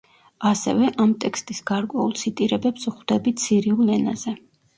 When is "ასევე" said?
0.51-0.87